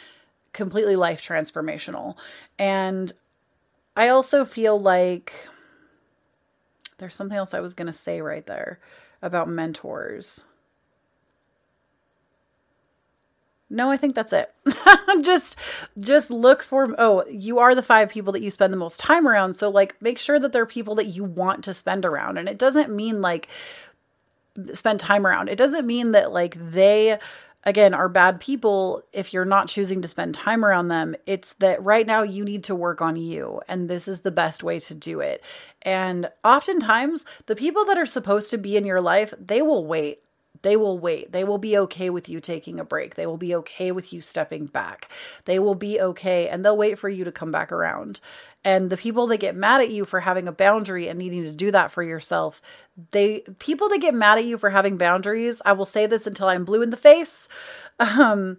[0.57, 2.17] completely life transformational.
[2.59, 3.13] And
[3.95, 5.33] I also feel like
[6.99, 8.81] there's something else I was going to say right there
[9.23, 10.45] about mentors.
[13.69, 14.53] No, I think that's it.
[15.23, 15.57] just
[15.99, 19.27] just look for oh, you are the five people that you spend the most time
[19.27, 22.39] around, so like make sure that they're people that you want to spend around.
[22.39, 23.49] And it doesn't mean like
[24.73, 25.49] spend time around.
[25.49, 27.19] It doesn't mean that like they
[27.67, 31.17] again are bad people if you're not choosing to spend time around them.
[31.27, 34.63] It's that right now you need to work on you and this is the best
[34.63, 35.45] way to do it.
[35.83, 40.21] And oftentimes the people that are supposed to be in your life, they will wait
[40.63, 41.33] they will wait.
[41.33, 43.15] They will be okay with you taking a break.
[43.15, 45.09] They will be okay with you stepping back.
[45.45, 48.21] They will be okay and they'll wait for you to come back around.
[48.67, 51.53] And the people that get mad at you for having a boundary and needing to
[51.53, 52.61] do that for yourself,
[53.13, 56.49] they people that get mad at you for having boundaries, I will say this until
[56.49, 57.49] I'm blue in the face.
[57.99, 58.59] Um,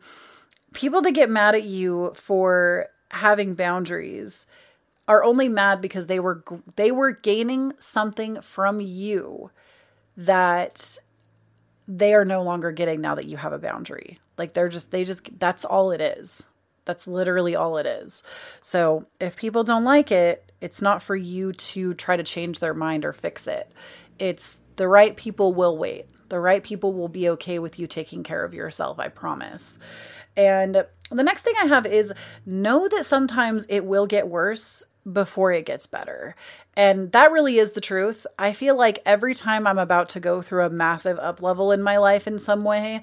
[0.73, 4.47] people that get mad at you for having boundaries
[5.07, 6.43] are only mad because they were
[6.75, 9.51] they were gaining something from you
[10.17, 10.97] that
[11.87, 14.17] they are no longer getting now that you have a boundary.
[14.37, 16.47] Like they're just, they just, that's all it is.
[16.87, 18.23] That's literally all it is.
[18.61, 22.73] So if people don't like it, it's not for you to try to change their
[22.73, 23.71] mind or fix it.
[24.17, 26.07] It's the right people will wait.
[26.29, 29.77] The right people will be okay with you taking care of yourself, I promise.
[30.35, 32.13] And the next thing I have is
[32.45, 36.35] know that sometimes it will get worse before it gets better.
[36.75, 38.27] And that really is the truth.
[38.37, 41.81] I feel like every time I'm about to go through a massive up level in
[41.81, 43.01] my life in some way,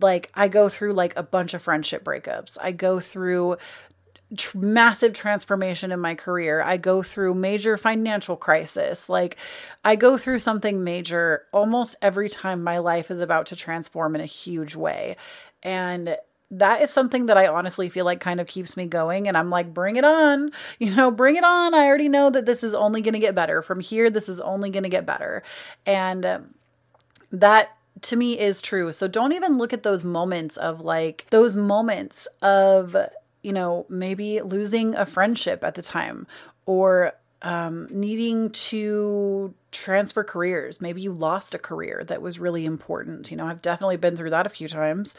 [0.00, 2.56] like I go through like a bunch of friendship breakups.
[2.60, 3.56] I go through
[4.36, 6.62] tr- massive transformation in my career.
[6.62, 9.08] I go through major financial crisis.
[9.08, 9.36] Like
[9.84, 14.20] I go through something major almost every time my life is about to transform in
[14.20, 15.16] a huge way.
[15.62, 16.16] And
[16.50, 19.26] that is something that I honestly feel like kind of keeps me going.
[19.26, 21.74] And I'm like, bring it on, you know, bring it on.
[21.74, 23.62] I already know that this is only going to get better.
[23.62, 25.42] From here, this is only going to get better.
[25.86, 26.54] And um,
[27.30, 28.92] that to me is true.
[28.92, 32.96] So don't even look at those moments of like, those moments of,
[33.42, 36.26] you know, maybe losing a friendship at the time
[36.66, 37.12] or
[37.42, 40.80] um, needing to transfer careers.
[40.80, 43.30] Maybe you lost a career that was really important.
[43.30, 45.16] You know, I've definitely been through that a few times.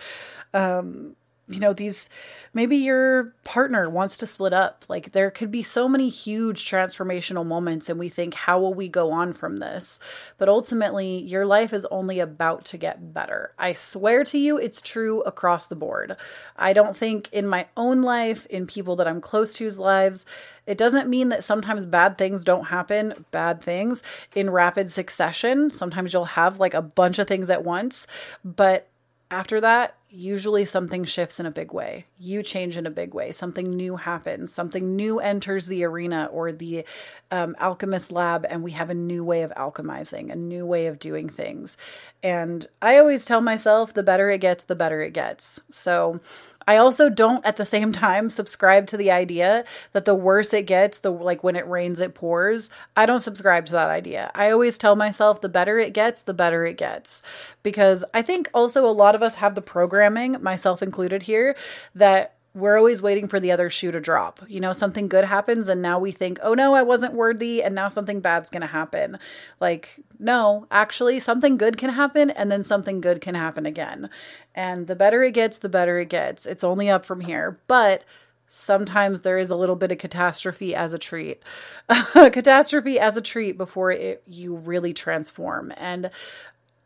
[0.53, 1.15] Um,
[1.47, 2.09] you know these
[2.53, 4.85] maybe your partner wants to split up.
[4.87, 8.87] Like there could be so many huge transformational moments and we think how will we
[8.87, 9.99] go on from this?
[10.37, 13.51] But ultimately your life is only about to get better.
[13.59, 16.15] I swear to you it's true across the board.
[16.55, 20.25] I don't think in my own life in people that i'm close to's lives
[20.65, 24.01] it doesn't mean that sometimes bad things don't happen, bad things.
[24.33, 25.71] In rapid succession.
[25.71, 28.07] Sometimes you'll have like a bunch of things at once,
[28.43, 28.87] but
[29.29, 32.05] after that, usually something shifts in a big way.
[32.19, 33.31] You change in a big way.
[33.31, 34.53] Something new happens.
[34.53, 36.85] Something new enters the arena or the
[37.31, 40.99] um, alchemist lab, and we have a new way of alchemizing, a new way of
[40.99, 41.77] doing things.
[42.21, 45.59] And I always tell myself the better it gets, the better it gets.
[45.71, 46.21] So
[46.67, 50.67] I also don't at the same time subscribe to the idea that the worse it
[50.67, 52.69] gets, the like when it rains, it pours.
[52.95, 54.31] I don't subscribe to that idea.
[54.35, 57.21] I always tell myself the better it gets, the better it gets.
[57.63, 59.61] Because I think also a lot of us have the
[60.03, 61.55] programming, myself included here,
[61.95, 64.41] that we're always waiting for the other shoe to drop.
[64.47, 67.73] You know, something good happens and now we think, oh no, I wasn't worthy and
[67.73, 69.17] now something bad's to happen.
[69.59, 74.09] Like, no, actually, something good can happen and then something good can happen again.
[74.53, 76.45] And the better it gets, the better it gets.
[76.45, 77.59] It's only up from here.
[77.67, 78.03] But
[78.49, 81.41] sometimes there is a little bit of catastrophe as a treat.
[82.13, 85.73] catastrophe as a treat before it, you really transform.
[85.75, 86.11] And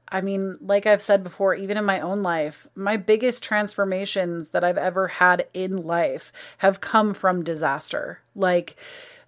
[0.09, 4.63] I mean, like I've said before, even in my own life, my biggest transformations that
[4.63, 8.21] I've ever had in life have come from disaster.
[8.35, 8.77] Like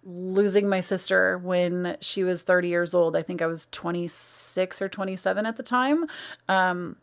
[0.03, 3.15] losing my sister when she was 30 years old.
[3.15, 6.05] I think I was 26 or 27 at the time.
[6.47, 6.95] Um,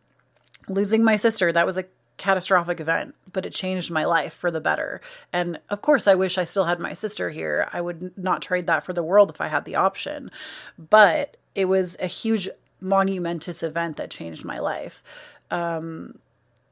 [0.69, 1.85] losing my sister, that was a
[2.17, 5.01] catastrophic event, but it changed my life for the better.
[5.33, 7.69] And of course, I wish I still had my sister here.
[7.73, 10.31] I would not trade that for the world if I had the option.
[10.79, 12.49] But it was a huge
[12.87, 15.03] monumentous event that changed my life.
[15.51, 16.19] Um,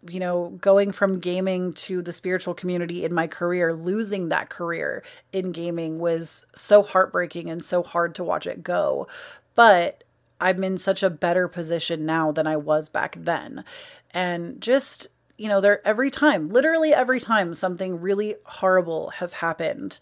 [0.08, 5.02] you know, going from gaming to the spiritual community in my career, losing that career
[5.32, 9.08] in gaming was so heartbreaking and so hard to watch it go.
[9.54, 10.04] But
[10.40, 13.64] I'm in such a better position now than I was back then.
[14.10, 15.06] And just,
[15.38, 20.00] you know, there every time, literally every time something really horrible has happened,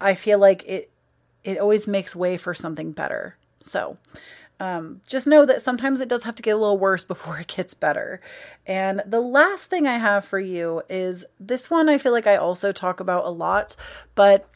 [0.00, 0.90] I feel like it
[1.44, 3.36] it always makes way for something better.
[3.62, 3.98] So,
[4.60, 7.46] um, just know that sometimes it does have to get a little worse before it
[7.46, 8.20] gets better.
[8.66, 12.36] And the last thing I have for you is this one I feel like I
[12.36, 13.76] also talk about a lot,
[14.14, 14.48] but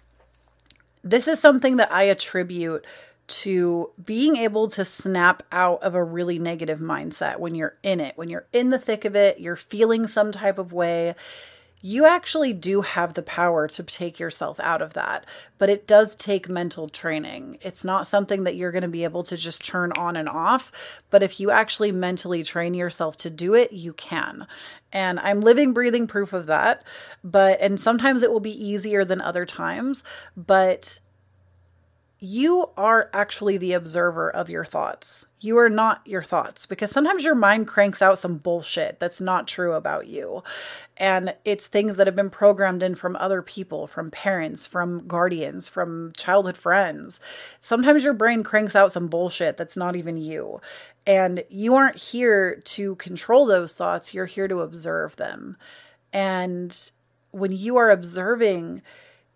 [1.03, 2.85] this is something that I attribute
[3.29, 8.17] to being able to snap out of a really negative mindset when you're in it,
[8.17, 11.15] when you're in the thick of it, you're feeling some type of way.
[11.85, 15.27] You actually do have the power to take yourself out of that,
[15.59, 17.59] but it does take mental training.
[17.61, 20.71] It's not something that you're going to be able to just turn on and off,
[21.11, 24.47] but if you actually mentally train yourself to do it, you can.
[24.93, 26.85] And I'm living, breathing proof of that.
[27.25, 30.05] But, and sometimes it will be easier than other times,
[30.37, 31.01] but
[32.25, 35.27] you are actually the observer of your thoughts.
[35.41, 39.49] You are not your thoughts because sometimes your mind cranks out some bullshit that's not
[39.49, 40.45] true about you.
[40.97, 45.69] And it's things that have been programmed in from other people, from parents, from guardians,
[45.69, 47.19] from childhood friends.
[47.61, 50.61] Sometimes your brain cranks out some bullshit that's not even you.
[51.05, 55.57] And you aren't here to control those thoughts, you're here to observe them.
[56.13, 56.93] And
[57.33, 58.83] when you are observing,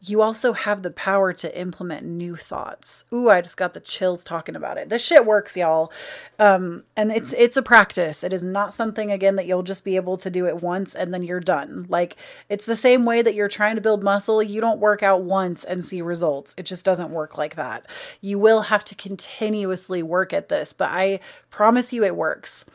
[0.02, 3.04] you also have the power to implement new thoughts.
[3.12, 4.90] Ooh, I just got the chills talking about it.
[4.90, 5.90] This shit works, y'all.
[6.38, 8.22] Um, and it's it's a practice.
[8.22, 11.14] It is not something again that you'll just be able to do it once and
[11.14, 11.86] then you're done.
[11.88, 12.16] Like
[12.50, 14.42] it's the same way that you're trying to build muscle.
[14.42, 16.54] You don't work out once and see results.
[16.58, 17.86] It just doesn't work like that.
[18.20, 21.20] You will have to continuously work at this, but I
[21.50, 22.66] promise you it works.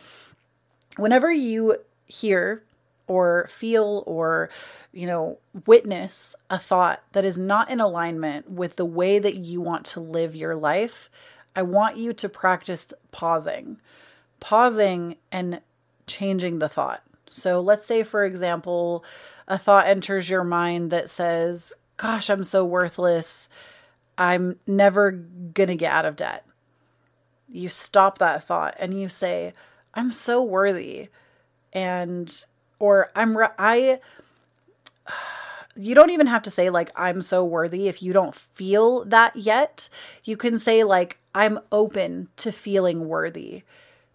[0.97, 2.63] Whenever you hear
[3.11, 4.49] or feel or
[4.91, 9.59] you know witness a thought that is not in alignment with the way that you
[9.59, 11.09] want to live your life
[11.55, 13.77] i want you to practice pausing
[14.41, 15.61] pausing and
[16.07, 17.01] changing the thought.
[17.27, 19.05] So let's say for example
[19.47, 23.47] a thought enters your mind that says gosh i'm so worthless.
[24.17, 26.45] I'm never going to get out of debt.
[27.49, 29.53] You stop that thought and you say
[29.93, 31.07] i'm so worthy.
[31.71, 32.45] And
[32.81, 33.99] or I'm re- I
[35.75, 39.35] you don't even have to say like I'm so worthy if you don't feel that
[39.35, 39.87] yet.
[40.23, 43.63] You can say like I'm open to feeling worthy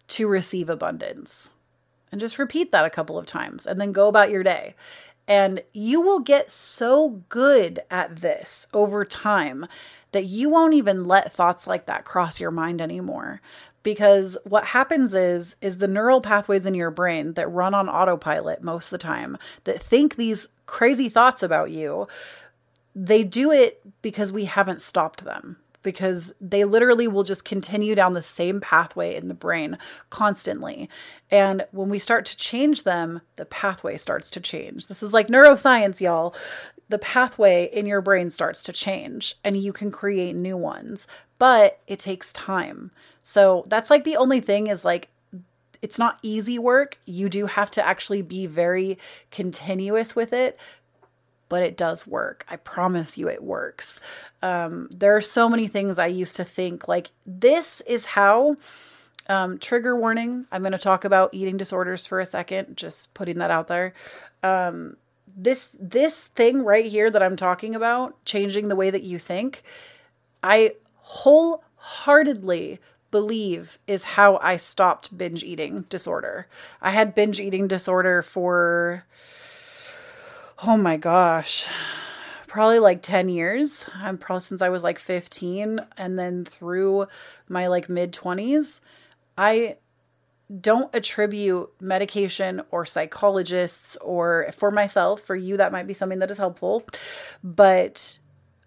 [0.09, 1.51] to receive abundance.
[2.12, 4.75] And just repeat that a couple of times and then go about your day.
[5.29, 9.67] And you will get so good at this over time
[10.12, 13.41] that you won't even let thoughts like that cross your mind anymore
[13.87, 18.61] because what happens is is the neural pathways in your brain that run on autopilot
[18.61, 22.09] most of the time that think these crazy thoughts about you
[22.97, 25.57] they do it because we haven't stopped them
[25.87, 29.78] because they literally will just continue down the same pathway in the brain
[30.11, 30.91] constantly.
[31.30, 34.89] And when we start to change them, the pathway starts to change.
[34.89, 36.34] This is like neuroscience, y'all.
[36.89, 41.07] The pathway in your brain starts to change and you can create new ones,
[41.39, 42.91] but it takes time.
[43.22, 45.09] So that's like the only thing is like
[45.82, 46.99] it's not easy work.
[47.05, 48.99] You do have to actually be very
[49.30, 50.59] continuous with it,
[51.49, 52.45] but it does work.
[52.49, 54.01] I promise you it works.
[54.43, 58.57] Um, there are so many things I used to think like this is how.
[59.28, 60.47] Um, trigger warning.
[60.53, 63.93] I'm going to talk about eating disorders for a second, just putting that out there.
[64.45, 64.97] Um,
[65.37, 69.64] this this thing right here that I'm talking about, changing the way that you think,
[70.45, 70.74] I
[71.07, 72.81] wholeheartedly
[73.13, 76.49] believe is how I stopped binge eating disorder.
[76.83, 79.05] I had binge eating disorder for,
[80.65, 81.69] oh my gosh,
[82.49, 83.87] probably like 10 years.
[83.95, 87.07] I'm probably since I was like 15 and then through
[87.49, 88.81] my like mid 20s.
[89.39, 89.77] I
[90.61, 96.33] don't attribute medication or psychologists or for myself, for you, that might be something that
[96.33, 96.85] is helpful.
[97.45, 98.19] But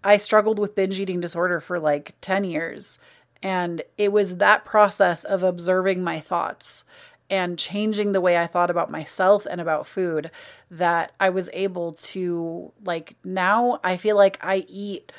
[0.02, 2.98] I struggled with binge eating disorder for like 10 years
[3.42, 6.84] and it was that process of observing my thoughts
[7.30, 10.30] and changing the way I thought about myself and about food
[10.70, 15.12] that I was able to, like, now I feel like I eat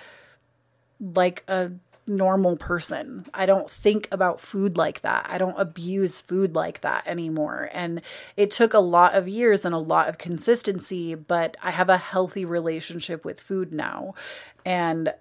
[0.99, 1.71] like a
[2.07, 3.25] normal person.
[3.33, 5.25] I don't think about food like that.
[5.29, 7.69] I don't abuse food like that anymore.
[7.73, 8.01] And
[8.35, 11.97] it took a lot of years and a lot of consistency, but I have a
[11.97, 14.15] healthy relationship with food now.
[14.65, 15.13] And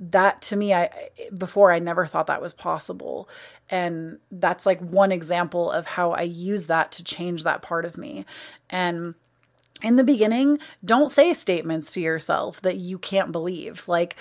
[0.00, 0.88] that to me i
[1.36, 3.28] before i never thought that was possible
[3.68, 7.98] and that's like one example of how i use that to change that part of
[7.98, 8.24] me
[8.70, 9.14] and
[9.82, 14.16] in the beginning don't say statements to yourself that you can't believe like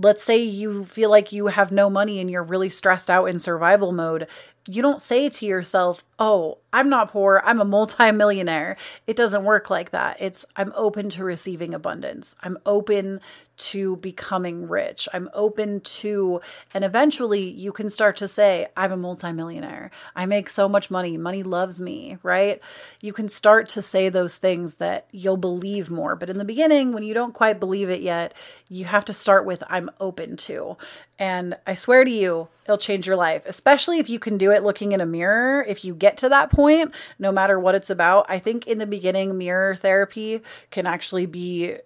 [0.00, 3.38] let's say you feel like you have no money and you're really stressed out in
[3.38, 4.28] survival mode
[4.68, 7.42] you don't say to yourself, Oh, I'm not poor.
[7.44, 8.76] I'm a multimillionaire.
[9.06, 10.18] It doesn't work like that.
[10.20, 12.36] It's, I'm open to receiving abundance.
[12.42, 13.20] I'm open
[13.58, 15.08] to becoming rich.
[15.12, 16.40] I'm open to,
[16.72, 19.90] and eventually you can start to say, I'm a multimillionaire.
[20.16, 21.16] I make so much money.
[21.16, 22.60] Money loves me, right?
[23.02, 26.16] You can start to say those things that you'll believe more.
[26.16, 28.34] But in the beginning, when you don't quite believe it yet,
[28.68, 30.76] you have to start with, I'm open to.
[31.18, 34.62] And I swear to you, it'll change your life, especially if you can do it
[34.62, 35.64] looking in a mirror.
[35.66, 38.86] If you get to that point, no matter what it's about, I think in the
[38.86, 41.78] beginning, mirror therapy can actually be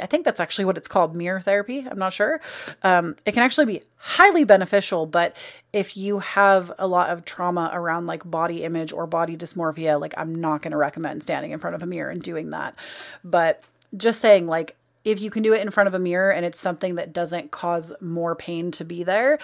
[0.00, 1.86] I think that's actually what it's called mirror therapy.
[1.88, 2.40] I'm not sure.
[2.82, 5.36] Um, it can actually be highly beneficial, but
[5.72, 10.14] if you have a lot of trauma around like body image or body dysmorphia, like
[10.16, 12.74] I'm not going to recommend standing in front of a mirror and doing that.
[13.22, 13.62] But
[13.96, 16.60] just saying, like, if you can do it in front of a mirror and it's
[16.60, 19.38] something that doesn't cause more pain to be there,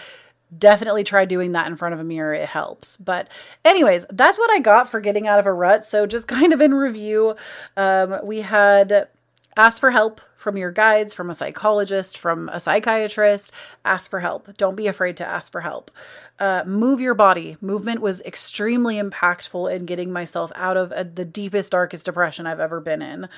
[0.56, 2.34] definitely try doing that in front of a mirror.
[2.34, 2.96] It helps.
[2.96, 3.28] But,
[3.64, 5.84] anyways, that's what I got for getting out of a rut.
[5.84, 7.36] So, just kind of in review,
[7.76, 9.08] um, we had
[9.56, 13.50] Ask for help from your guides, from a psychologist, from a psychiatrist.
[13.84, 14.54] Ask for help.
[14.58, 15.90] Don't be afraid to ask for help.
[16.38, 17.56] Uh, move your body.
[17.60, 22.60] Movement was extremely impactful in getting myself out of a, the deepest, darkest depression I've
[22.60, 23.28] ever been in.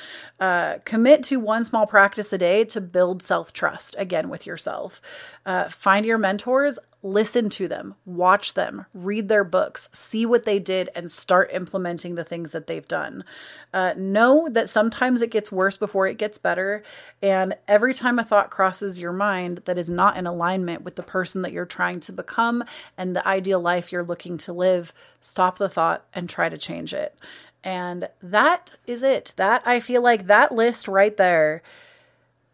[0.40, 5.00] Uh, commit to one small practice a day to build self trust, again, with yourself.
[5.44, 10.58] Uh, find your mentors, listen to them, watch them, read their books, see what they
[10.58, 13.24] did, and start implementing the things that they've done.
[13.72, 16.82] Uh, know that sometimes it gets worse before it gets better.
[17.22, 21.02] And every time a thought crosses your mind that is not in alignment with the
[21.02, 22.64] person that you're trying to become
[22.96, 26.92] and the ideal life you're looking to live, stop the thought and try to change
[26.92, 27.16] it.
[27.64, 29.34] And that is it.
[29.36, 31.62] That I feel like that list right there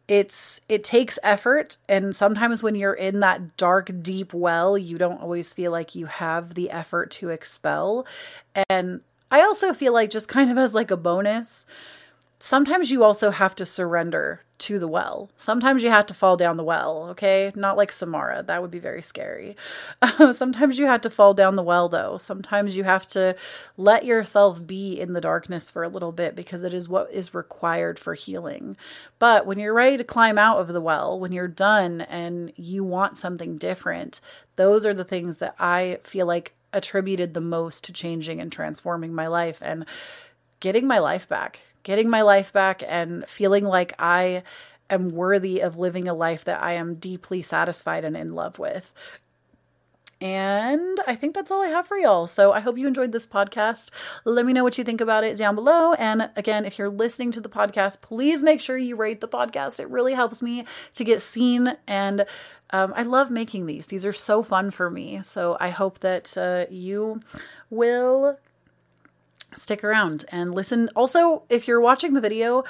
[0.09, 5.23] it's it takes effort and sometimes when you're in that dark deep well you don't
[5.23, 8.07] always feel like you have the effort to expel
[8.69, 11.65] and i also feel like just kind of as like a bonus
[12.43, 15.31] sometimes you also have to surrender to the well.
[15.37, 17.53] Sometimes you have to fall down the well, okay?
[17.55, 18.43] Not like Samara.
[18.43, 19.57] That would be very scary.
[20.33, 22.19] sometimes you have to fall down the well, though.
[22.19, 23.37] Sometimes you have to
[23.77, 27.33] let yourself be in the darkness for a little bit because it is what is
[27.33, 28.77] required for healing.
[29.21, 32.83] But when you're ready to climb out of the well, when you're done and you
[32.83, 34.21] want something different,
[34.57, 39.13] those are the things that I feel like attributed the most to changing and transforming
[39.13, 39.85] my life and
[40.63, 44.43] getting my life back getting my life back and feeling like I
[44.91, 48.93] am worthy of living a life that I am deeply satisfied and in love with.
[50.21, 52.29] And I think that's all I have for y'all.
[52.29, 53.91] So I hope you enjoyed this podcast.
[54.25, 55.95] Let me know what you think about it down below.
[55.95, 59.81] And again, if you're listening to the podcast, please make sure you rate the podcast.
[59.81, 61.77] It really helps me to get seen.
[61.89, 62.25] And
[62.71, 65.23] um, I love making these, these are so fun for me.
[65.25, 67.21] So I hope that uh, you
[67.69, 68.39] will
[69.55, 70.89] stick around and listen.
[70.97, 72.65] Also, if you're watching the video,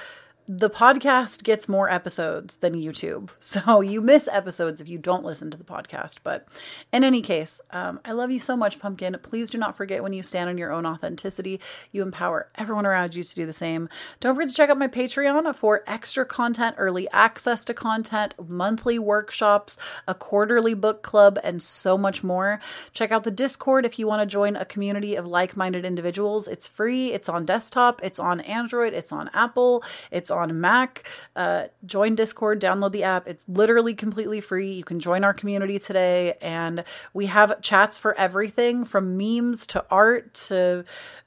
[0.49, 3.31] the podcast gets more episodes than YouTube.
[3.53, 6.19] So you miss episodes if you don't listen to the podcast.
[6.23, 6.49] But
[6.91, 9.15] in any case, um, I love you so much, Pumpkin.
[9.23, 13.15] Please do not forget when you stand on your own authenticity, you empower everyone around
[13.15, 13.91] you to do the same.
[14.21, 18.99] Don't forget to check out my Patreon for extra content, early access to content, monthly
[18.99, 19.77] workshops,
[20.09, 22.59] a quarterly book club, and so much more.
[22.95, 26.49] Check out the Discord if you want to join a community of like minded individuals.
[26.49, 31.05] It's free, it's on desktop, it's on Android, it's on Apple, it's on Mac.
[31.37, 33.29] Uh, join Discord, download the app.
[33.29, 34.73] It's literally completely free.
[34.73, 36.85] You can join our community today, and
[37.15, 40.85] we have chats for everything from memes to art to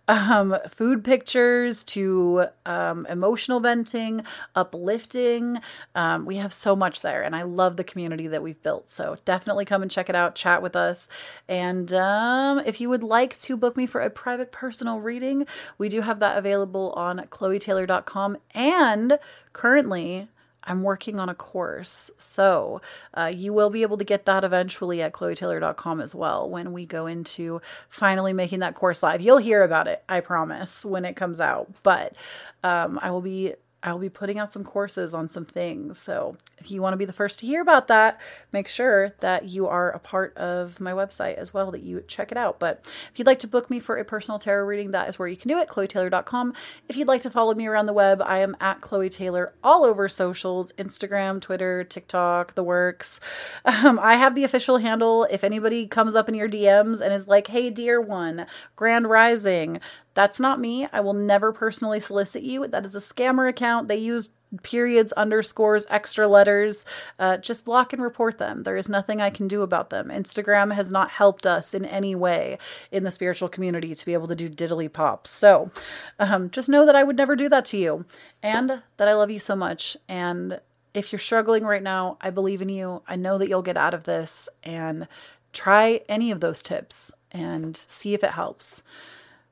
[0.07, 4.23] um, food pictures to um, emotional venting,
[4.55, 5.59] uplifting.
[5.95, 8.89] Um, we have so much there, and I love the community that we've built.
[8.89, 11.09] So definitely come and check it out, chat with us.
[11.47, 15.47] And um, if you would like to book me for a private personal reading,
[15.77, 18.37] we do have that available on chloetaylor.com.
[18.53, 19.19] And
[19.53, 20.27] currently,
[20.65, 22.11] I'm working on a course.
[22.17, 22.81] So
[23.13, 26.85] uh, you will be able to get that eventually at chloetaylor.com as well when we
[26.85, 29.21] go into finally making that course live.
[29.21, 31.69] You'll hear about it, I promise, when it comes out.
[31.83, 32.15] But
[32.63, 33.53] um, I will be
[33.85, 35.99] I'll be putting out some courses on some things.
[35.99, 38.19] So if you want to be the first to hear about that,
[38.51, 42.31] make sure that you are a part of my website as well, that you check
[42.31, 42.59] it out.
[42.59, 42.83] But
[43.13, 45.37] if you'd like to book me for a personal tarot reading, that is where you
[45.37, 46.53] can do it, chloetaylor.com.
[46.89, 49.85] If you'd like to follow me around the web, I am at Chloe Taylor all
[49.85, 53.19] over socials Instagram, Twitter, TikTok, the works.
[53.85, 55.25] Um, I have the official handle.
[55.25, 59.81] If anybody comes up in your DMs and is like, hey, dear one, Grand Rising,
[60.15, 60.87] that's not me.
[60.91, 62.67] I will never personally solicit you.
[62.67, 63.87] That is a scammer account.
[63.87, 64.29] They use
[64.63, 66.85] periods, underscores, extra letters.
[67.19, 68.63] Uh, just block and report them.
[68.63, 70.07] There is nothing I can do about them.
[70.07, 72.57] Instagram has not helped us in any way
[72.91, 75.29] in the spiritual community to be able to do diddly pops.
[75.29, 75.71] So
[76.17, 78.05] um, just know that I would never do that to you
[78.41, 79.97] and that I love you so much.
[80.07, 80.59] And
[80.93, 83.01] if you're struggling right now, I believe in you.
[83.07, 85.07] I know that you'll get out of this and
[85.51, 88.81] try any of those tips and see if it helps.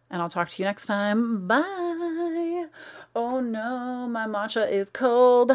[0.09, 1.47] And I'll talk to you next time.
[1.47, 2.67] Bye.
[3.15, 5.51] Oh no, my matcha is cold.